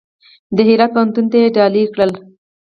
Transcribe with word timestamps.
د 0.55 0.57
هرات 0.67 0.91
پوهنتون 0.95 1.25
ته 1.31 1.37
یې 1.41 1.53
ډالۍ 1.55 1.83
کړل. 1.93 2.11